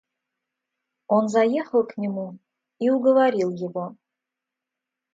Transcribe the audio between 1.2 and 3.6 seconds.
заехал к нему и уговорил